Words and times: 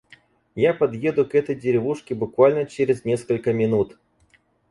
Я 0.55 0.73
подъеду 0.73 1.27
к 1.29 1.35
этой 1.35 1.53
деревушке 1.53 2.15
буквально 2.15 2.65
через 2.65 3.05
несколько 3.05 3.53
минут. 3.53 3.99